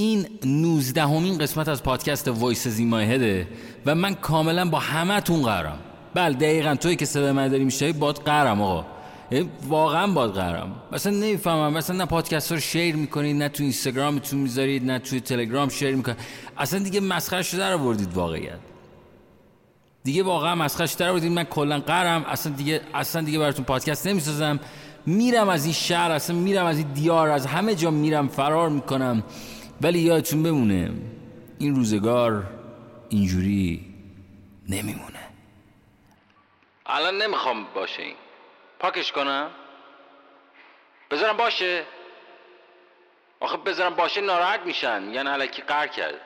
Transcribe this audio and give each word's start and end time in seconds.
این 0.00 0.26
19 0.44 1.02
همین 1.02 1.38
قسمت 1.38 1.68
از 1.68 1.82
پادکست 1.82 2.28
Voices 2.28 2.68
in 2.68 2.88
My 2.88 3.08
Head 3.08 3.48
و 3.86 3.94
من 3.94 4.14
کاملا 4.14 4.64
با 4.68 4.78
همه 4.78 5.20
تون 5.20 5.42
قهرم 5.42 5.78
بله 6.14 6.34
دقیقا 6.34 6.74
تویی 6.74 6.96
که 6.96 7.04
صدای 7.04 7.32
من 7.32 7.48
داری 7.48 7.64
میشنوی 7.64 7.92
باهات 7.92 8.16
قهرم 8.16 8.62
آقا. 8.62 8.86
واقعا 9.68 10.06
باهات 10.06 10.34
قهرم 10.34 10.72
مثلا 10.92 11.12
نمی‌فهمم 11.12 11.72
مثلا 11.72 11.96
نه 11.96 12.04
پادکست 12.04 12.52
رو 12.52 12.60
share 12.60 12.96
می‌کنید 12.96 13.36
نه 13.36 13.48
تو 13.48 13.62
اینستاگرامتون 13.62 14.38
می‌ذارید 14.40 14.84
نه 14.84 14.98
توی 14.98 15.20
تلگرام 15.20 15.68
share 15.68 15.94
می‌کنید. 15.94 16.18
اصلا 16.58 16.78
دیگه 16.78 17.00
مسخره 17.00 17.42
شده 17.42 17.70
رو 17.70 17.78
بردید 17.78 18.14
واقعیت. 18.14 18.58
دیگه 20.04 20.22
واقعا 20.22 20.54
مسخره 20.54 20.86
شده 20.86 21.06
رو 21.06 21.12
بردید. 21.12 21.32
من 21.32 21.44
کلا 21.44 21.80
قهرم 21.80 22.24
اصلا 22.24 22.52
دیگه 22.52 22.80
اصلا 22.94 23.22
دیگه 23.22 23.38
براتون 23.38 23.64
پادکست 23.64 24.06
نمی‌سازم. 24.06 24.60
میرم 25.06 25.48
از 25.48 25.64
این 25.64 25.74
شهر 25.74 26.10
اصلا 26.10 26.36
میرم 26.36 26.66
از 26.66 26.78
این 26.78 26.92
دیار 26.94 27.28
از 27.30 27.46
همه 27.46 27.74
جا 27.74 27.90
میرم 27.90 28.28
فرار 28.28 28.68
می‌کنم. 28.68 29.22
ولی 29.82 29.98
یادتون 29.98 30.42
بمونه 30.42 30.90
این 31.58 31.74
روزگار 31.74 32.46
اینجوری 33.08 33.94
نمیمونه. 34.68 35.28
الان 36.86 37.22
نمی‌خوام 37.22 37.64
باشه 37.74 38.02
این. 38.02 38.16
پاکش 38.78 39.12
کنم؟ 39.12 39.50
بذارم 41.10 41.36
باشه. 41.36 41.84
آخه 43.40 43.56
بذارم 43.56 43.94
باشه 43.94 44.20
ناراحت 44.20 44.60
میشن. 44.60 45.10
یعنی 45.12 45.28
علکی 45.28 45.62
قهر 45.62 45.86
کرد. 45.86 46.20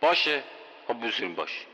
باشه. 0.00 0.44
خب 0.88 1.06
بذاریم 1.06 1.34
باشه 1.34 1.66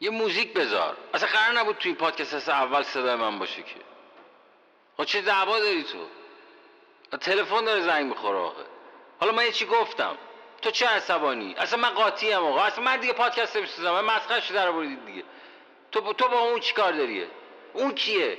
یه 0.00 0.10
موزیک 0.10 0.52
بذار. 0.52 0.96
اصلا 1.14 1.28
قرار 1.28 1.58
نبود 1.58 1.76
توی 1.76 1.94
پادکست 1.94 2.48
اول 2.48 2.82
صدای 2.82 3.16
من 3.16 3.38
باشه 3.38 3.62
که. 3.62 3.80
خب 4.96 5.04
چه 5.04 5.22
دعوا 5.22 5.58
داری 5.58 5.82
تو؟ 5.82 6.06
تلفن 7.18 7.64
داره 7.64 7.82
زنگ 7.82 8.06
می‌خوره 8.06 8.38
آخه. 8.38 8.75
حالا 9.20 9.32
من 9.32 9.44
یه 9.44 9.52
چی 9.52 9.66
گفتم؟ 9.66 10.18
تو 10.62 10.70
چه 10.70 10.86
عصبانی؟ 10.88 11.54
اصلا 11.58 11.78
من 11.78 11.90
قاطی 11.90 12.32
ام 12.32 12.44
آقا. 12.44 12.62
اصلا 12.62 12.84
من 12.84 12.96
دیگه 12.96 13.12
پادکست 13.12 13.56
نمی‌سازم 13.56 13.90
من 13.90 14.04
مسخره 14.04 14.40
شده 14.40 14.64
رو 14.64 14.72
بریدید 14.72 15.06
دیگه. 15.06 15.24
تو 15.92 16.12
تو 16.12 16.28
با 16.28 16.38
اون 16.38 16.60
چیکار 16.60 16.92
داریه؟ 16.92 17.28
اون 17.72 17.94
کیه؟ 17.94 18.38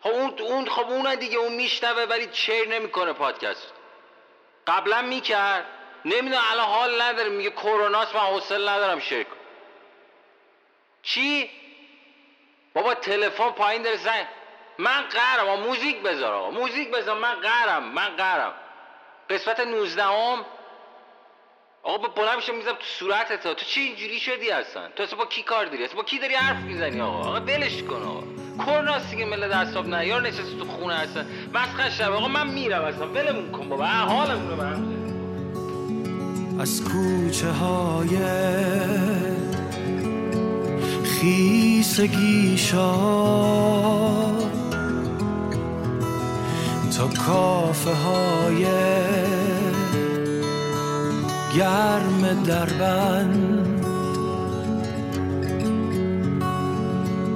خب 0.00 0.10
اون 0.10 0.38
اون 0.38 0.68
خب 0.68 0.90
اون 0.90 1.14
دیگه 1.14 1.38
اون 1.38 1.52
میشنوه 1.52 2.02
ولی 2.02 2.26
چیر 2.26 2.68
نمی‌کنه 2.68 3.12
پادکست. 3.12 3.72
قبلا 4.66 5.02
می‌کرد. 5.02 5.66
نمی‌دونم 6.04 6.42
الان 6.50 6.66
حال 6.66 7.02
نداره. 7.02 7.28
میگه 7.28 7.50
کروناست 7.50 8.14
من 8.14 8.20
حوصله 8.20 8.72
ندارم 8.72 9.00
شیر 9.00 9.22
کن 9.22 9.36
چی؟ 11.02 11.50
بابا 12.74 12.94
تلفن 12.94 13.50
پایین 13.50 13.82
داره. 13.82 13.96
زنگ 13.96 14.26
من 14.78 15.02
قرم 15.02 15.60
موزیک 15.60 16.02
بذار 16.02 16.34
آقا. 16.34 16.50
موزیک 16.50 16.90
بذار. 16.90 17.18
من 17.18 17.34
قرم 17.34 17.82
من 17.82 18.16
قرم 18.16 18.54
قسمت 19.30 19.60
19 19.60 20.02
هم 20.02 20.38
آقا 21.82 22.08
بلند 22.08 22.36
میشه 22.36 22.52
میزم 22.52 22.72
تو 22.72 22.84
صورتت 22.98 23.42
تو 23.42 23.54
چی 23.64 23.80
اینجوری 23.80 24.20
شدی 24.20 24.50
اصلا؟ 24.50 24.88
تو 24.96 25.02
اصلا 25.02 25.18
با 25.18 25.26
کی 25.26 25.42
کار 25.42 25.64
داری؟ 25.64 25.84
اصلا 25.84 25.96
با 25.96 26.02
کی 26.02 26.18
داری 26.18 26.34
حرف 26.34 26.56
می‌زنی 26.62 27.00
آقا؟ 27.00 27.18
آقا 27.18 27.40
ولش 27.40 27.82
کن 27.82 28.02
آقا. 28.02 28.22
کرناس 28.66 29.10
دیگه 29.10 29.24
ملت 29.24 29.54
اعصاب 29.54 29.86
نه. 29.88 30.06
یار 30.06 30.20
نشسته 30.22 30.58
تو 30.58 30.64
خونه 30.64 30.94
اصلا. 30.94 31.24
مسخره 31.54 31.90
شب 31.90 32.12
آقا 32.12 32.28
من 32.28 32.46
میرم 32.46 32.84
اصلا. 32.84 33.06
ولمون 33.06 33.52
کن 33.52 33.68
بابا. 33.68 33.84
حالمون 33.86 34.50
رو 34.50 34.56
برم 34.56 34.92
از 36.60 36.84
کوچه 36.84 37.48
های 37.50 38.18
خیسگی 41.04 42.58
تا 46.90 47.08
کافه 47.26 47.90
های 47.90 48.66
گرم 51.56 52.42
دربند. 52.46 53.76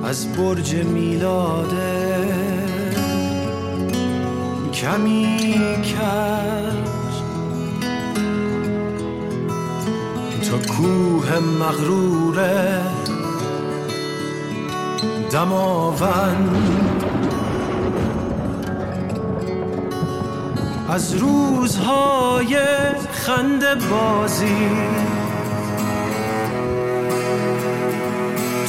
از 0.05 0.33
برج 0.33 0.75
میلاده 0.75 2.29
کمی 4.75 5.39
کش 5.83 7.17
تا 10.51 10.59
کوه 10.73 11.39
مغروره 11.39 12.81
دماوند. 15.31 17.00
از 20.93 21.15
روزهای 21.15 22.59
خنده 23.13 23.75
بازی. 23.75 24.69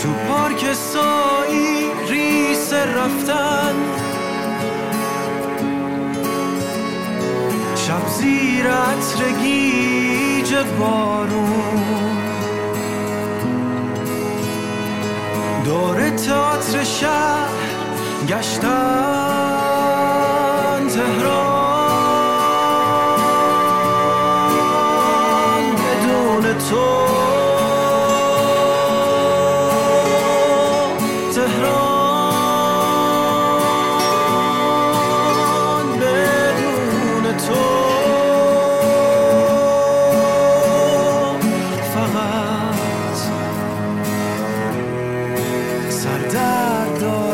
تو 0.04 0.10
پارک 0.28 0.74
سایی 0.74 1.92
ریس 2.10 2.74
رفتن. 2.74 3.76
شب 7.76 8.08
زیر 8.08 8.68
عطر 8.68 9.32
گیج 9.44 10.56
بارون. 10.80 11.84
دور 15.66 16.10
تئاتر 16.10 16.84
شهر 16.84 17.50
گشتن. 18.30 19.11
تو. 26.72 26.86
تهران 31.36 32.80
بدون 36.00 37.26
تو. 37.38 37.64
فقط 41.94 43.20
سردرد 45.90 47.00
دار. 47.00 47.31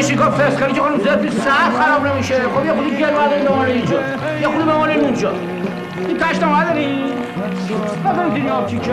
یه 0.00 0.06
شیکا 0.06 0.30
فسکاری 0.30 0.72
که 0.72 0.80
خانم 0.80 0.98
زیاد 0.98 1.28
ساعت 1.30 1.84
خراب 1.84 2.06
نمیشه. 2.06 2.34
خب 2.34 2.66
یه 2.66 2.72
خودی 2.72 2.90
گل 2.90 3.10
بعد 3.10 3.48
بمال 3.48 3.68
اینجا. 3.68 4.00
یه 4.40 4.48
خودی 4.48 4.62
بمال 4.62 4.90
اونجا 4.90 5.32
این 6.08 6.16
تشت 6.18 6.42
هم 6.42 6.54
نداری؟ 6.54 7.04
بفرم 8.04 8.34
دیگه 8.34 8.50
آب 8.50 8.66
چیکه. 8.66 8.90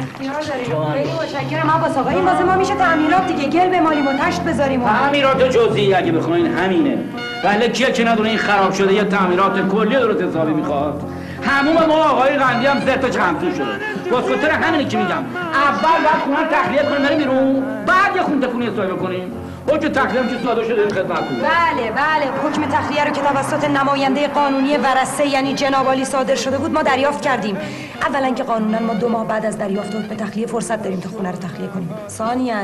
اختیار 0.00 0.42
داریم 0.42 0.92
خیلی 0.92 1.12
متشکرم. 1.12 1.66
ما 1.66 2.02
با 2.02 2.10
این 2.10 2.24
واسه 2.24 2.44
ما 2.44 2.56
میشه 2.56 2.74
تعمیرات 2.74 3.26
دیگه. 3.26 3.48
گل 3.48 3.68
بمالیم 3.68 4.06
و 4.06 4.12
تشت 4.12 4.40
بذاریم 4.40 4.84
تعمیرات 4.84 5.42
جزئی. 5.42 5.94
اگه 5.94 6.12
بخواین 6.12 6.46
همینه. 6.46 6.98
بله 7.44 7.68
کیه 7.68 7.92
که 7.92 8.04
ندونه 8.04 8.28
این 8.28 8.38
خراب 8.38 8.72
شده 8.72 8.94
یه 8.94 9.04
تعمیرات 9.04 9.68
کلی 9.68 9.94
درست 9.94 10.22
حسابی 10.22 10.52
می‌خواد. 10.52 11.02
هموم 11.42 11.86
ما 11.86 12.04
آقای 12.04 12.36
قندی 12.36 12.66
هم 12.66 12.80
زرت 12.80 13.00
تا 13.00 13.08
چمتون 13.08 13.54
شده. 13.54 14.10
واسه 14.10 14.52
همینه 14.52 14.84
که 14.84 14.96
میگم 14.96 15.24
اول 15.54 15.98
باید 16.04 16.22
خونه 16.24 16.48
تخلیه 16.50 16.82
کنیم 16.82 17.02
بریم 17.02 17.18
بیرون 17.18 17.62
بعد 17.86 18.16
یه 18.16 18.22
همین 18.22 18.40
تکونی 18.40 18.66
اصلاحی 18.66 18.90
بکنیم. 18.90 19.32
حکم 19.68 19.88
تخلیه 19.88 20.22
هم 20.22 20.28
که 20.28 20.44
صادر 20.44 20.64
شده 20.64 20.80
این 20.80 20.90
خدمتتون 20.90 21.38
بله 21.38 21.90
بله. 21.90 22.26
حکم 22.44 22.66
تخلیه 22.66 23.04
رو 23.04 23.10
که 23.10 23.20
توسط 23.20 23.64
نماینده 23.64 24.28
قانونی 24.28 24.76
ورسه 24.76 25.26
یعنی 25.26 25.54
جناب 25.54 25.86
عالی 25.86 26.04
صادر 26.04 26.34
شده 26.34 26.58
بود 26.58 26.72
ما 26.72 26.82
دریافت 26.82 27.22
کردیم. 27.22 27.56
اولا 28.02 28.30
که 28.30 28.42
قانونا 28.42 28.78
ما 28.78 28.94
دو 28.94 29.08
ماه 29.08 29.26
بعد 29.28 29.46
از 29.46 29.58
دریافت 29.58 29.94
حکم 29.94 30.14
تخلیه 30.14 30.46
فرصت 30.46 30.82
داریم 30.82 31.00
تا 31.00 31.08
خونه 31.08 31.30
رو 31.30 31.38
تخلیه 31.38 31.68
کنیم. 31.68 31.90
ثانیا 32.08 32.56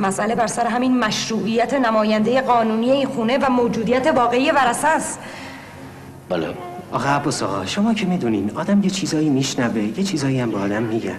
مسئله 0.00 0.34
بر 0.34 0.46
سر 0.46 0.66
همین 0.66 0.98
مشروعیت 0.98 1.74
نماینده 1.74 2.40
قانونی 2.40 2.90
این 2.90 3.06
خونه 3.06 3.38
و 3.38 3.50
موجودیت 3.50 4.06
واقعی 4.06 4.50
ورسه 4.50 4.88
است. 4.88 5.18
بله. 6.28 6.54
آقا 6.92 7.08
عباس 7.08 7.42
آقا 7.42 7.66
شما 7.66 7.94
که 7.94 8.06
می‌دونین 8.06 8.50
آدم 8.54 8.82
یه 8.82 8.90
چیزایی 8.90 9.30
میشنوه 9.30 9.82
یه 9.98 10.04
چیزایی 10.04 10.40
هم 10.40 10.50
به 10.50 10.58
آدم 10.58 10.82
میگن. 10.82 11.18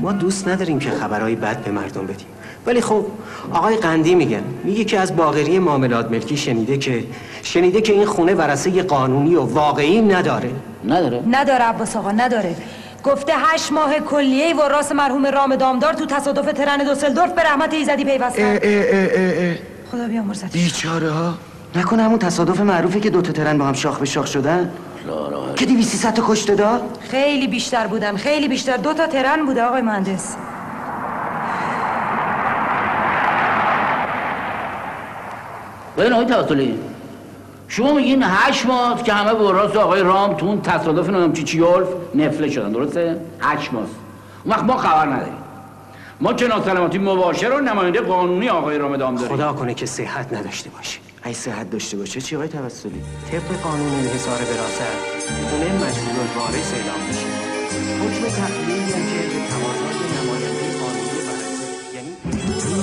ما 0.00 0.12
دوست 0.12 0.48
نداریم 0.48 0.78
که 0.78 0.90
خبرهای 0.90 1.34
بد 1.34 1.64
به 1.64 1.70
مردم 1.70 2.06
بدیم. 2.06 2.26
ولی 2.66 2.80
خب 2.80 3.04
آقای 3.52 3.76
قندی 3.76 4.14
میگن 4.14 4.42
میگه 4.64 4.84
که 4.84 5.00
از 5.00 5.16
باغری 5.16 5.58
معاملات 5.58 6.10
ملکی 6.10 6.36
شنیده 6.36 6.78
که 6.78 7.04
شنیده 7.42 7.80
که 7.80 7.92
این 7.92 8.06
خونه 8.06 8.34
ورثه 8.34 8.82
قانونی 8.82 9.34
و 9.34 9.40
واقعی 9.40 10.00
نداره. 10.00 10.50
نداره؟ 10.88 11.22
نداره 11.30 11.64
عباس 11.64 11.96
آقا 11.96 12.10
نداره. 12.10 12.56
گفته 13.04 13.32
هشت 13.36 13.72
ماه 13.72 13.94
کلیه 13.98 14.56
و 14.56 14.60
راس 14.68 14.92
مرحوم 14.92 15.26
رام 15.26 15.56
دامدار 15.56 15.92
تو 15.92 16.06
تصادف 16.06 16.52
ترن 16.52 16.84
دوسلدورف 16.84 17.32
به 17.32 17.42
رحمت 17.42 17.74
ایزدی 17.74 18.04
پیوستن 18.04 18.58
خدا 19.92 20.08
بیامرزتش 20.08 20.52
بیچاره 20.52 21.10
ها. 21.10 21.34
نکنه 21.76 22.02
همون 22.02 22.18
تصادف 22.18 22.60
معروفه 22.60 23.00
که 23.00 23.10
دوتا 23.10 23.32
ترن 23.32 23.58
با 23.58 23.64
هم 23.64 23.72
شاخ 23.72 23.98
به 23.98 24.06
شاخ 24.06 24.26
شدن. 24.26 24.70
که 25.56 25.66
دیویسی 25.66 25.96
ست 25.96 26.14
تا 26.14 26.22
کشته 26.26 26.54
داد؟ 26.54 26.98
خیلی 27.10 27.46
بیشتر 27.46 27.86
بودن 27.86 28.16
خیلی 28.16 28.48
بیشتر. 28.48 28.76
دو 28.76 28.92
تا 28.92 29.06
ترن 29.06 29.46
بوده 29.46 29.62
آقای 29.62 29.82
مهندس. 29.82 30.36
ببین 35.98 36.12
آقای 36.12 36.26
توسلی 36.26 36.78
شما 37.68 37.94
میگین 37.94 38.22
هشت 38.22 38.66
ماه 38.66 39.02
که 39.02 39.12
همه 39.12 39.34
با 39.34 39.50
راست 39.50 39.76
آقای 39.76 40.00
رام 40.02 40.34
تو 40.34 40.46
اون 40.46 40.62
تصادف 40.62 41.08
نمی‌دونم 41.08 41.32
چی 41.32 41.42
چیولف 41.42 41.88
نفله 42.14 42.50
شدن 42.50 42.72
درسته؟ 42.72 43.20
هشت 43.40 43.72
ماه. 43.72 43.82
اون 44.44 44.54
وقت 44.54 44.64
ما 44.64 44.76
خبر 44.76 45.06
نداریم. 45.06 45.34
ما 46.20 46.32
که 46.32 46.46
ناسلامتی 46.46 46.98
مباشر 46.98 47.50
و 47.50 47.60
نماینده 47.60 48.00
قانونی 48.00 48.48
آقای 48.48 48.78
رام 48.78 48.96
دام 48.96 49.16
داریم. 49.16 49.36
خدا 49.36 49.52
کنه 49.52 49.74
که 49.74 49.86
صحت 49.86 50.32
نداشته 50.32 50.70
باشه. 50.70 50.98
ای 51.24 51.34
صحت 51.34 51.70
داشته 51.70 51.96
باشه 51.96 52.20
چی 52.20 52.36
آقای 52.36 52.48
توسلی؟ 52.48 53.02
طبق 53.30 53.60
قانون 53.62 53.92
انحصار 53.94 54.38
وراثت 54.38 54.98
خونه 55.50 55.64
مجبور 55.64 56.16
الوارث 56.34 56.74
اعلام 56.74 57.00
میشه. 57.08 57.26
حکم 58.00 58.28
تخلیه 58.28 58.96
هم 58.96 59.04
که 59.06 59.20
به 59.28 59.40
نماینده 60.22 60.78
قانونی 60.80 61.18
ورثه 61.28 61.68
یعنی 61.94 62.12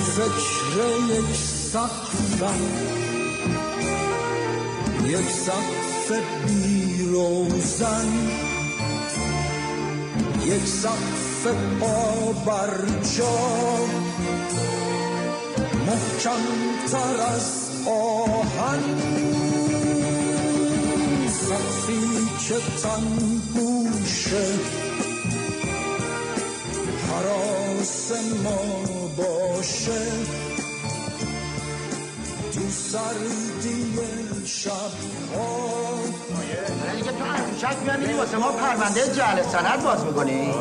فکر 0.01 1.19
یک 1.19 1.35
سقفم 1.35 3.04
یک 5.15 5.29
سقف 5.29 6.11
بیروزن. 6.47 8.07
یک 10.45 10.67
سقف 10.67 11.47
پابرجا 11.79 13.37
محکم 15.87 16.43
تر 16.91 17.21
از 17.33 17.69
آهن. 17.85 18.83
سقفی 21.29 22.27
که 22.47 22.55
تن 22.83 23.03
گوشه. 23.53 24.45
حراس 27.09 28.11
ما 28.43 28.59
باشه. 29.17 30.01
تو 32.53 32.61
سردی 32.69 34.24
شب. 34.45 34.71
دیگه 36.95 37.11
تو 37.11 37.23
ارتشک 37.33 37.77
میاد 37.83 38.17
واسه 38.19 38.37
ما 38.37 38.51
پرونده 38.51 39.01
جعل 39.17 39.41
سند 39.43 39.83
باز 39.83 40.05
می‌کنی. 40.05 40.53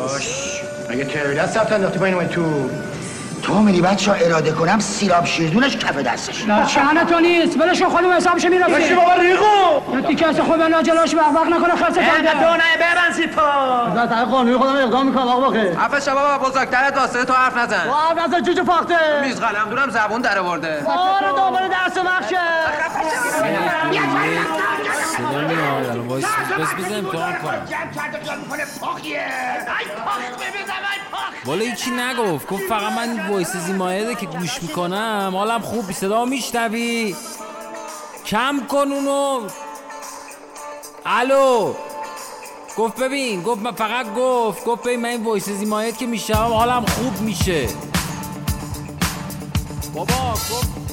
اگه 0.88 1.04
تروریست 1.04 1.46
ثبت 1.46 1.72
انداختی 1.72 1.98
با 1.98 2.06
این 2.06 2.28
تو. 2.28 2.70
تو 3.44 3.55
میری 3.55 3.81
بچه 3.81 4.11
ها 4.11 4.17
اراده 4.17 4.52
کنم 4.52 4.79
سیراب 4.79 5.25
شیردونش 5.25 5.76
کف 5.76 5.96
دستش. 5.96 6.43
در 6.43 6.67
شهن 6.67 7.06
تو 7.06 7.20
نیست. 7.20 7.61
ولشون 7.61 7.88
خودم 7.88 8.12
حسابش 8.12 8.44
می‌رفتی. 8.44 8.73
باشی 8.73 8.94
بابا 8.94 9.12
ریقو 9.12 9.44
یه 9.94 10.00
تیکه 10.00 10.29
از 10.29 10.41
خود 10.41 10.58
بنا 10.58 10.82
جلاش 10.82 11.14
وق 11.14 11.20
وق 11.37 11.46
نکنه 11.46 11.76
خلاص 11.76 11.94
کرده 11.94 12.31
تو 12.31 12.38
نه 12.38 12.76
ببن 12.76 13.12
سیپا 13.17 13.43
از 14.02 14.11
طریق 14.11 14.25
قانونی 14.25 14.56
خودم 14.56 14.76
اقدام 14.76 15.06
می‌کنم 15.06 15.29
آقا 15.29 15.50
بخیر 15.50 15.79
عفه 15.79 16.00
شباب 16.00 16.49
بزرگترت 16.49 16.96
واسه 16.96 17.25
تو 17.25 17.32
حرف 17.32 17.56
نزن. 17.56 17.88
آب 18.11 18.20
نزد 18.20 18.41
جوجه 18.41 18.64
فاخته. 18.64 18.96
میز 19.23 19.41
قلم 19.41 19.70
دورم 19.70 19.91
زبون 19.91 20.20
در 20.20 20.38
آورده. 20.38 20.85
آره 20.87 21.29
دوباره 21.37 21.69
درس 21.69 21.99
الان 21.99 22.14
وایس 26.08 26.24
بس 26.58 26.74
بزن 26.74 26.94
امتحان 26.94 27.34
کنم 27.38 27.66
والا 31.44 31.64
هیچی 31.64 31.90
نگفت 31.90 32.46
گفت 32.48 32.62
فقط 32.68 32.92
من 32.92 33.28
Voices 33.31 33.56
in 33.56 33.71
My 33.71 33.85
Head 33.85 34.14
که 34.14 34.26
گوش 34.26 34.62
می‌کنم. 34.62 35.32
حالم 35.34 35.60
خوب 35.60 35.92
صدا 35.92 36.24
میشنوی؟ 36.24 37.16
کم 38.26 38.60
کن 38.68 38.76
اونو. 38.92 39.48
الو. 41.06 41.74
گفت 42.76 43.00
ببین 43.00 43.42
گفت 43.42 43.62
من 43.62 43.72
فقط 43.72 44.14
گفت 44.14 44.64
گفت 44.64 44.82
ببین 44.82 45.00
من 45.00 45.08
این 45.08 45.24
Voices 45.25 45.48
in 45.48 45.61
My 45.61 45.73
Head 45.73 45.98
که 45.98 46.06
میشنوم 46.06 46.34
حالم 46.34 46.84
خوب 46.86 47.20
میشه. 47.20 47.68
بابا 49.94 50.32
گفت 50.32 50.83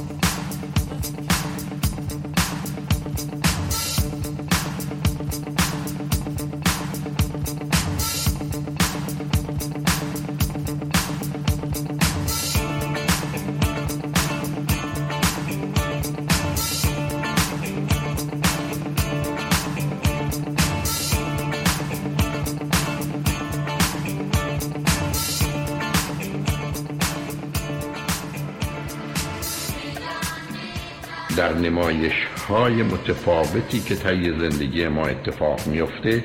نمایش 31.61 32.13
های 32.49 32.83
متفاوتی 32.83 33.79
که 33.79 33.95
طی 33.95 34.23
زندگی 34.39 34.87
ما 34.87 35.05
اتفاق 35.05 35.67
میفته 35.67 36.23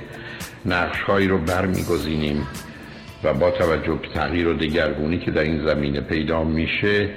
نقش 0.66 1.00
هایی 1.00 1.28
رو 1.28 1.38
برمیگزینیم 1.38 2.47
و 3.25 3.35
با 3.35 3.50
توجه 3.50 3.93
به 3.95 4.09
تغییر 4.14 4.49
و 4.49 4.55
دگرگونی 4.55 5.19
که 5.19 5.31
در 5.31 5.43
این 5.43 5.66
زمینه 5.66 6.00
پیدا 6.00 6.45
میشه 6.45 7.09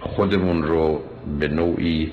خودمون 0.00 0.62
رو 0.62 1.02
به 1.40 1.48
نوعی 1.48 2.12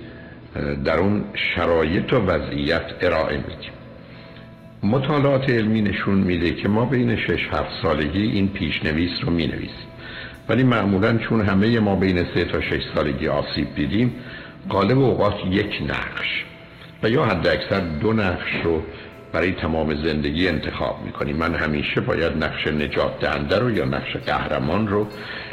در 0.86 0.98
اون 1.00 1.24
شرایط 1.56 2.14
و 2.14 2.16
وضعیت 2.16 2.86
ارائه 3.02 3.38
میدیم. 3.38 3.72
مطالعات 4.84 5.50
علمی 5.50 5.82
نشون 5.82 6.18
میده 6.18 6.52
که 6.52 6.68
ما 6.68 6.86
بین 6.86 7.16
6 7.16 7.48
7 7.52 7.70
سالگی 7.82 8.24
این 8.24 8.48
پیشنویس 8.48 9.12
رو 9.24 9.32
می 9.32 9.48
نویسیم 9.48 9.88
ولی 10.50 10.64
معمولا 10.64 11.18
چون 11.18 11.42
همه 11.42 11.80
ما 11.80 11.96
بین 11.96 12.26
3 12.34 12.44
تا 12.44 12.62
6 12.62 12.82
سالگی 12.96 13.28
آسیب 13.28 13.76
دیدیم 13.76 14.16
غالب 14.70 15.00
اوقات 15.00 15.36
یک 15.50 15.82
نقش 15.88 16.46
و 17.04 17.10
یا 17.10 17.26
حد 17.26 17.48
اکثر 17.48 17.80
دو 17.80 18.14
نقش 18.14 18.52
رو 18.64 18.82
برای 19.34 19.52
تمام 19.52 19.96
زندگی 19.96 20.48
انتخاب 20.48 21.02
می‌کنیم 21.06 21.36
من 21.36 21.56
همیشه 21.56 22.02
باید 22.02 22.44
نقش 22.44 22.68
نجات 22.68 23.20
دهنده 23.20 23.60
رو 23.60 23.72
یا 23.72 23.86
نقش 23.86 24.18
قهرمان 24.18 24.88
رو 24.88 25.08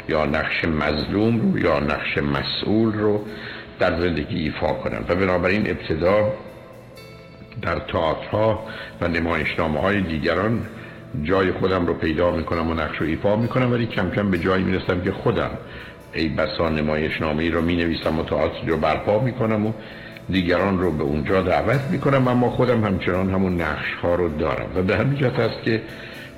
یا 0.09 0.25
نقش 0.25 0.65
مظلوم 0.65 1.39
رو 1.41 1.59
یا 1.59 1.79
نقش 1.79 2.17
مسئول 2.17 2.93
رو 2.93 3.25
در 3.79 3.99
زندگی 3.99 4.39
ایفا 4.39 4.73
کنم. 4.73 5.05
و 5.09 5.15
بنابراین 5.15 5.69
ابتدا 5.69 6.33
در 7.61 7.79
تئاترها 7.79 8.63
و 9.01 9.07
نمایشنامه 9.07 9.81
های 9.81 10.01
دیگران 10.01 10.65
جای 11.23 11.51
خودم 11.51 11.85
رو 11.85 11.93
پیدا 11.93 12.31
می‌کنم 12.31 12.69
و 12.69 12.73
نقش 12.73 12.97
رو 12.97 13.05
ایفا 13.05 13.35
می‌کنم 13.35 13.71
ولی 13.71 13.85
کم 13.85 14.09
کم 14.09 14.31
به 14.31 14.37
جایی 14.37 14.63
می‌رسم 14.63 15.01
که 15.01 15.11
خودم 15.11 15.51
ای 16.15 16.29
بسا 16.29 16.69
نمایشنامه 16.69 17.43
ای 17.43 17.49
رو 17.49 17.61
می 17.61 17.75
نویسم 17.75 18.19
و 18.19 18.23
تئاتر 18.23 18.67
رو 18.67 18.77
برپا 18.77 19.19
می‌کنم 19.19 19.65
و 19.65 19.73
دیگران 20.29 20.79
رو 20.79 20.91
به 20.91 21.03
اونجا 21.03 21.41
دعوت 21.41 21.81
می‌کنم 21.91 22.27
اما 22.27 22.49
خودم 22.49 22.83
همچنان 22.83 23.29
همون 23.29 23.61
نقش 23.61 23.93
ها 24.01 24.15
رو 24.15 24.29
دارم. 24.37 24.69
و 24.75 24.81
به 24.81 24.97
همین 24.97 25.19
جهت 25.19 25.39
است 25.39 25.63
که 25.63 25.81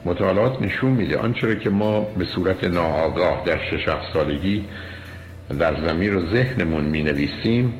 مطالعات 0.05 0.61
نشون 0.61 0.91
میده 0.91 1.17
آنچه 1.17 1.59
که 1.59 1.69
ما 1.69 2.01
به 2.01 2.25
صورت 2.25 2.63
ناآگاه 2.63 3.43
در 3.45 3.57
شش 3.57 3.85
سالگی 4.13 4.65
در 5.59 5.87
زمین 5.87 6.15
و 6.15 6.31
ذهنمون 6.31 6.83
می 6.83 7.03
نویسیم 7.03 7.73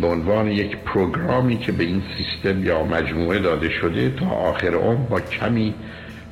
به 0.00 0.06
عنوان 0.06 0.48
یک 0.48 0.76
پروگرامی 0.76 1.58
که 1.58 1.72
به 1.72 1.84
این 1.84 2.02
سیستم 2.16 2.64
یا 2.64 2.84
مجموعه 2.84 3.38
داده 3.38 3.70
شده 3.70 4.10
تا 4.10 4.26
آخر 4.26 4.74
عمر 4.74 5.06
با 5.08 5.20
کمی 5.20 5.74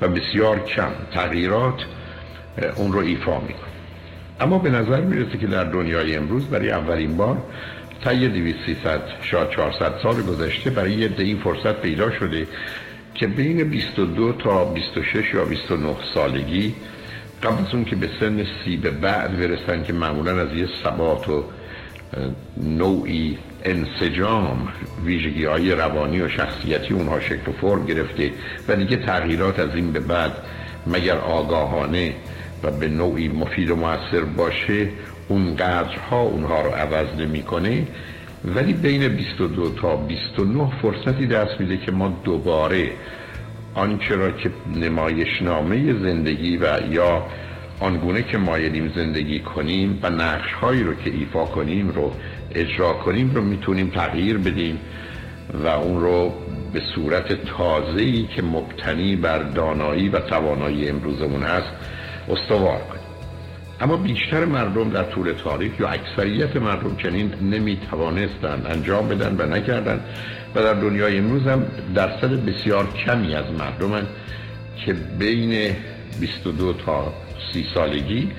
و 0.00 0.08
بسیار 0.08 0.64
کم 0.64 0.90
تغییرات 1.12 1.84
اون 2.76 2.92
رو 2.92 2.98
ایفا 2.98 3.40
می‌کنه. 3.40 3.69
اما 4.40 4.58
به 4.58 4.70
نظر 4.70 5.00
می‌رسه 5.00 5.38
که 5.38 5.46
در 5.46 5.64
دنیای 5.64 6.16
امروز 6.16 6.46
برای 6.46 6.70
اولین 6.70 7.16
بار 7.16 7.38
طی 8.04 8.28
200 8.28 8.56
300 8.66 9.00
شاید 9.22 9.50
400 9.50 9.92
سال 10.02 10.22
گذشته 10.22 10.70
برای 10.70 10.92
یه 10.92 11.10
این 11.18 11.38
فرصت 11.38 11.80
پیدا 11.80 12.10
شده 12.10 12.46
که 13.14 13.26
بین 13.26 13.64
22 13.64 14.32
تا 14.32 14.64
26 14.64 15.34
یا 15.34 15.44
29 15.44 15.96
سالگی 16.14 16.74
قبل 17.42 17.66
از 17.66 17.74
اون 17.74 17.84
که 17.84 17.96
به 17.96 18.08
سن 18.20 18.46
سی 18.64 18.76
به 18.76 18.90
بعد 18.90 19.38
برسن 19.38 19.82
که 19.82 19.92
معمولا 19.92 20.40
از 20.40 20.56
یه 20.56 20.68
ثبات 20.84 21.28
و 21.28 21.44
نوعی 22.56 23.38
انسجام 23.64 24.68
ویژگی 25.04 25.44
های 25.44 25.72
روانی 25.72 26.20
و 26.20 26.28
شخصیتی 26.28 26.94
اونها 26.94 27.20
شکل 27.20 27.50
و 27.50 27.52
فرم 27.60 27.86
گرفته 27.86 28.32
و 28.68 28.76
دیگه 28.76 28.96
تغییرات 28.96 29.58
از 29.58 29.74
این 29.74 29.92
به 29.92 30.00
بعد 30.00 30.32
مگر 30.86 31.16
آگاهانه 31.16 32.14
و 32.62 32.70
به 32.70 32.88
نوعی 32.88 33.28
مفید 33.28 33.70
و 33.70 33.76
موثر 33.76 34.20
باشه 34.36 34.88
اون 35.28 35.56
قدرها 35.56 36.20
اونها 36.20 36.62
رو 36.62 36.70
عوض 36.70 37.20
نمی‌کنه. 37.20 37.86
ولی 38.44 38.72
بین 38.72 39.08
22 39.08 39.70
تا 39.70 39.96
29 39.96 40.70
فرصتی 40.82 41.26
دست 41.26 41.60
میده 41.60 41.76
که 41.76 41.92
ما 41.92 42.20
دوباره 42.24 42.90
آنچه 43.74 44.14
را 44.14 44.30
که 44.30 44.50
نمایشنامه 44.76 45.92
زندگی 45.92 46.56
و 46.56 46.78
یا 46.90 47.26
آنگونه 47.80 48.22
که 48.22 48.38
مایلیم 48.38 48.92
زندگی 48.96 49.40
کنیم 49.40 49.98
و 50.02 50.10
نقش 50.10 50.52
هایی 50.52 50.82
رو 50.82 50.94
که 50.94 51.10
ایفا 51.10 51.44
کنیم 51.44 51.88
رو 51.88 52.12
اجرا 52.54 52.92
کنیم 52.92 53.34
رو 53.34 53.42
می‌تونیم 53.42 53.90
تغییر 53.90 54.38
بدیم 54.38 54.78
و 55.64 55.66
اون 55.66 56.00
رو 56.00 56.32
به 56.72 56.82
صورت 56.94 57.44
تازه‌ای 57.44 58.26
که 58.36 58.42
مبتنی 58.42 59.16
بر 59.16 59.38
دانایی 59.38 60.08
و 60.08 60.20
توانایی 60.20 60.88
امروزمون 60.88 61.42
هست 61.42 61.72
استوار 62.32 62.78
کنیم 62.78 63.00
اما 63.80 63.96
بیشتر 63.96 64.44
مردم 64.44 64.90
در 64.90 65.02
طول 65.02 65.32
تاریخ 65.32 65.80
یا 65.80 65.88
اکثریت 65.88 66.56
مردم 66.56 66.96
چنین 66.96 67.34
نمی‌توانستند 67.42 68.66
انجام 68.66 69.08
بدن 69.08 69.36
و 69.38 69.54
نکردن 69.54 70.00
و 70.54 70.62
در 70.62 70.74
دنیای 70.74 71.18
امروز 71.18 71.46
هم 71.46 71.66
درصد 71.94 72.44
بسیار 72.44 72.86
کمی 73.06 73.34
از 73.34 73.44
مردم 73.58 74.06
که 74.86 74.92
بین 75.18 75.76
22 76.20 76.72
تا 76.72 77.12
30 77.52 77.66
سالگی 77.74 78.30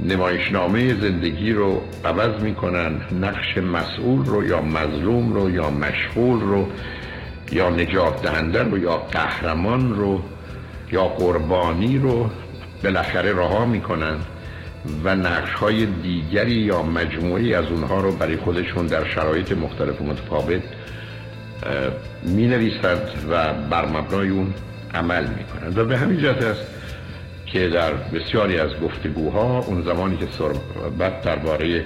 نمایشنامه 0.00 1.00
زندگی 1.00 1.52
رو 1.52 1.82
عوض 2.04 2.42
می‌کنن 2.42 3.00
نقش 3.20 3.58
مسئول 3.58 4.26
رو 4.26 4.44
یا 4.44 4.60
مظلوم 4.60 5.32
رو 5.32 5.50
یا 5.50 5.70
مشغول 5.70 6.40
رو 6.40 6.68
یا 7.52 7.70
نجات 7.70 8.22
دهنده 8.22 8.62
رو 8.62 8.78
یا 8.78 8.96
قهرمان 8.96 9.94
رو 9.94 10.22
یا 10.92 11.04
قربانی 11.04 11.98
رو 11.98 12.30
بالاخره 12.84 13.32
رها 13.32 13.64
می‌کنن 13.64 14.16
و 15.04 15.16
نقش 15.16 15.50
های 15.50 15.86
دیگری 15.86 16.52
یا 16.52 16.82
مجموعی 16.82 17.54
از 17.54 17.64
اونها 17.64 18.00
رو 18.00 18.12
برای 18.12 18.36
خودشون 18.36 18.86
در 18.86 19.04
شرایط 19.04 19.52
مختلف 19.52 20.00
و 20.00 20.04
متفاوت 20.04 20.62
می 22.22 22.70
و 23.30 23.54
بر 23.70 23.86
مبنای 23.86 24.28
اون 24.28 24.54
عمل 24.94 25.26
می 25.26 25.44
کنند 25.44 25.78
و 25.78 25.84
به 25.84 25.98
همین 25.98 26.18
جهت 26.18 26.42
است 26.42 26.66
که 27.46 27.68
در 27.68 27.92
بسیاری 27.92 28.58
از 28.58 28.70
گفتگوها 28.82 29.58
اون 29.58 29.82
زمانی 29.82 30.16
که 30.16 30.26
صحبت 30.30 31.22
درباره 31.22 31.84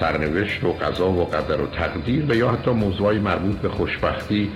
سرنوشت 0.00 0.64
و 0.64 0.72
قضا 0.72 1.10
و 1.10 1.24
قدر 1.24 1.60
و 1.60 1.66
تقدیر 1.66 2.24
و 2.28 2.34
یا 2.34 2.50
حتی 2.50 2.70
موضوعی 2.70 3.18
مربوط 3.18 3.56
به 3.56 3.68
خوشبختی 3.68 4.50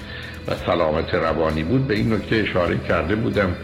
و 0.48 0.54
سلامت 0.66 1.14
روانی 1.14 1.62
بود 1.62 1.86
به 1.86 1.94
این 1.94 2.12
نکته 2.12 2.36
اشاره 2.36 2.78
کرده 2.78 3.14
بودم 3.14 3.56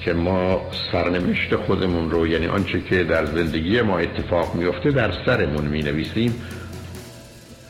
که 0.00 0.12
ما 0.12 0.60
سرنوشت 0.92 1.56
خودمون 1.56 2.10
رو 2.10 2.26
یعنی 2.26 2.46
آنچه 2.46 2.80
که 2.80 3.04
در 3.04 3.26
زندگی 3.26 3.82
ما 3.82 3.98
اتفاق 3.98 4.54
میفته 4.54 4.90
در 4.90 5.12
سرمون 5.26 5.64
می 5.64 5.82
نویسیم 5.82 6.34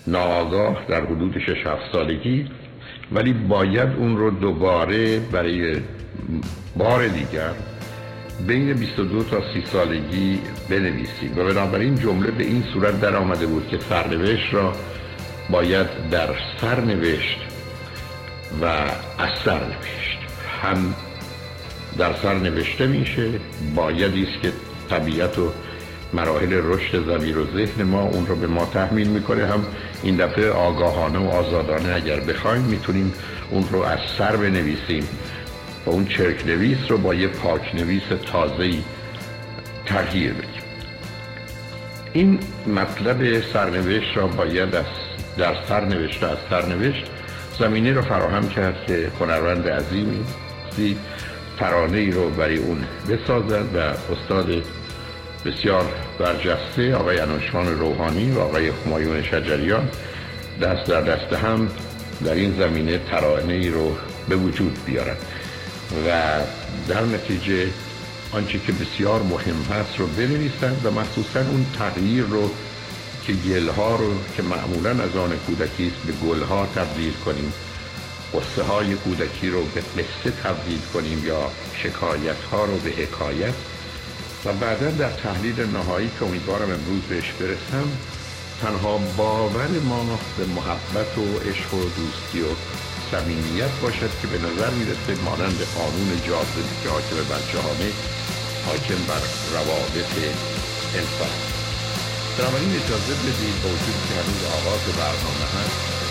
ناآگاه 0.06 0.84
در 0.88 1.04
حدود 1.04 1.38
6 1.38 1.64
سالگی 1.92 2.48
ولی 3.12 3.32
باید 3.32 3.88
اون 3.98 4.16
رو 4.16 4.30
دوباره 4.30 5.18
برای 5.18 5.76
بار 6.76 7.08
دیگر 7.08 7.52
بین 8.46 8.72
22 8.72 9.22
تا 9.22 9.40
30 9.54 9.62
سالگی 9.72 10.40
بنویسیم. 10.70 11.32
و 11.36 11.44
بنابراین 11.44 11.94
جمله 11.94 12.30
به 12.30 12.44
این 12.44 12.64
صورت 12.72 13.00
در 13.00 13.16
آمده 13.16 13.46
بود 13.46 13.68
که 13.68 13.78
سرنوشت 13.78 14.54
را 14.54 14.72
باید 15.50 15.86
در 16.10 16.28
سرنوشت 16.60 17.38
و 18.62 18.64
از 18.64 19.30
سرنوشت 19.44 20.18
هم 20.62 20.94
در 21.98 22.14
سر 22.22 22.34
نوشته 22.34 22.86
میشه 22.86 23.30
بایدی 23.74 24.22
است 24.22 24.42
که 24.42 24.52
طبیعت 24.90 25.38
و 25.38 25.52
مراحل 26.12 26.52
رشد 26.52 27.06
زمیر 27.06 27.38
و 27.38 27.46
ذهن 27.56 27.82
ما 27.82 28.02
اون 28.02 28.26
رو 28.26 28.36
به 28.36 28.46
ما 28.46 28.64
تحمیل 28.64 29.08
می‌کنه. 29.08 29.46
هم 29.46 29.66
این 30.02 30.16
دفعه 30.16 30.50
آگاهانه 30.50 31.18
و 31.18 31.28
آزادانه 31.28 31.94
اگر 31.94 32.20
بخوایم 32.20 32.62
می‌تونیم 32.62 33.12
اون 33.50 33.68
رو 33.72 33.82
از 33.82 33.98
سر 34.18 34.36
بنویسیم. 34.36 35.08
و 35.86 35.90
اون 35.90 36.06
چرک 36.06 36.46
نویس 36.46 36.78
رو 36.88 36.98
با 36.98 37.14
یه 37.14 37.28
پاک 37.28 37.74
نویس 37.74 38.02
تازه‌ای 38.32 38.82
تغییر 39.86 40.32
بدیم. 40.32 40.62
این 42.12 42.38
مطلب 42.66 43.40
سرنوشت 43.52 44.16
را 44.16 44.26
باید 44.26 44.74
از 44.74 44.84
در 45.38 45.54
سرنوشت 45.68 46.22
از 46.22 46.36
سرنوشت 46.50 47.04
زمینه 47.58 47.92
رو 47.92 48.02
فراهم 48.02 48.48
کرد 48.48 48.86
که 48.86 49.10
هنرمند 49.20 49.68
عظیمی 49.68 50.24
ترانه 51.58 51.98
ای 51.98 52.10
رو 52.10 52.30
برای 52.30 52.56
اون 52.56 52.84
بسازند 53.08 53.76
و 53.76 53.78
استاد 54.12 54.64
بسیار 55.44 55.84
برجسته 56.18 56.94
آقای 56.94 57.18
انوشمان 57.18 57.78
روحانی 57.78 58.32
و 58.32 58.38
آقای 58.38 58.72
خمایون 58.72 59.22
شجریان 59.22 59.88
دست 60.62 60.90
در 60.90 61.00
دست 61.00 61.32
هم 61.32 61.68
در 62.24 62.34
این 62.34 62.54
زمینه 62.58 62.98
ترانه 62.98 63.52
ای 63.52 63.68
رو 63.68 63.96
به 64.28 64.36
وجود 64.36 64.78
بیارن. 64.86 65.16
و 66.06 66.40
در 66.88 67.02
نتیجه 67.02 67.66
آنچه 68.32 68.58
که 68.58 68.72
بسیار 68.72 69.22
مهم 69.22 69.76
هست 69.76 69.98
رو 69.98 70.06
بنویسند 70.06 70.80
و 70.84 70.90
مخصوصا 70.90 71.40
اون 71.40 71.66
تغییر 71.78 72.24
رو 72.24 72.50
که 73.26 73.32
گلها 73.32 73.96
رو 73.96 74.14
که 74.36 74.42
معمولا 74.42 74.90
از 74.90 75.16
آن 75.16 75.30
کودکی 75.46 75.86
است 75.86 76.06
به 76.06 76.12
گلها 76.26 76.66
تبدیل 76.74 77.12
کنیم. 77.12 77.52
قصه 78.34 78.62
های 78.62 78.94
کودکی 78.94 79.48
رو 79.48 79.62
به 79.64 79.80
قصه 79.80 80.30
تبدیل 80.44 80.80
کنیم 80.94 81.26
یا 81.26 81.50
شکایت 81.82 82.42
ها 82.52 82.64
رو 82.64 82.76
به 82.76 82.90
حکایت. 82.90 83.54
و 84.44 84.52
بعدا 84.52 84.90
در 84.90 85.10
تحلیل 85.10 85.60
نهایی 85.60 86.10
که 86.18 86.24
امیدوارم 86.24 86.70
امروز 86.70 87.02
بهش 87.08 87.32
برسم 87.40 87.88
تنها 88.62 88.98
باور 89.16 89.68
ما 89.88 90.18
به 90.38 90.44
محبت 90.44 91.18
و 91.18 91.48
عشق 91.48 91.74
و 91.74 91.82
دوستی 91.98 92.40
و 92.40 92.50
صمیمیت 93.10 93.70
باشد 93.82 94.10
که 94.22 94.26
به 94.32 94.38
نظر 94.38 94.70
می‌رسه 94.70 95.22
مانند 95.24 95.60
قانون 95.78 96.10
جاذبه 96.26 96.62
که 96.82 96.88
حاکم 96.88 97.16
بر 97.30 97.42
جهانه 97.52 97.90
حاکم 98.66 99.00
بر 99.08 99.22
روابط 99.54 100.12
انسان. 100.94 101.34
بنابراین 102.38 102.70
اجازه 102.70 103.14
بدید 103.24 103.56
با 103.62 103.68
وجود 103.68 103.98
که 104.08 104.14
هنوز 104.14 104.42
آغاز 104.58 104.84
برنامه 104.98 105.46
هست 105.56 106.01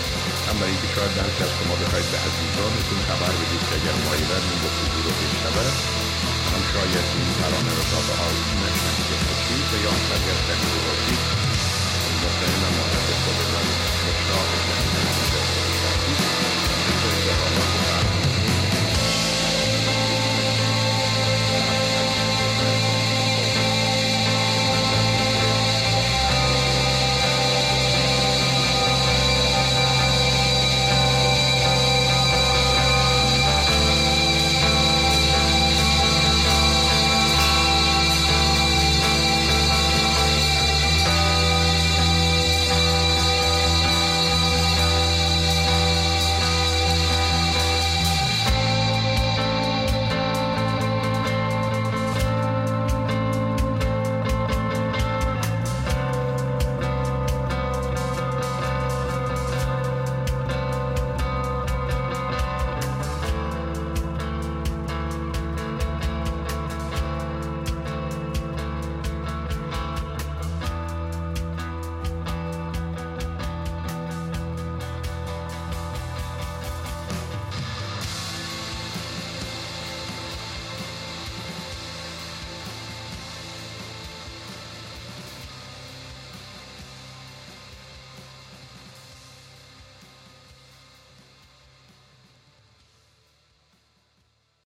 هم 0.48 0.56
برای 0.58 0.72
اینکه 0.74 0.88
شاید 0.94 1.12
در 1.16 1.26
از 1.44 1.52
شما 1.58 1.74
بخواید 1.82 2.08
به 2.12 2.18
عزیزانتون 2.26 3.00
خبر 3.08 3.32
بدید 3.40 3.62
که 3.68 3.74
اگر 3.78 3.96
مایلن 4.06 4.44
این 4.50 4.58
گفتگو 4.64 4.98
رو 5.06 5.12
بشنون 5.18 5.68
هم 6.52 6.62
شاید 6.72 7.06
این 7.16 7.30
ترانه 7.38 7.72
رو 7.78 7.84
تا 7.90 8.00
به 8.06 8.14
آیین 8.26 8.48
نشنیده 8.62 9.16
باشید 9.26 9.66
و 9.72 9.76
یا 9.84 9.92
اگر 10.16 10.38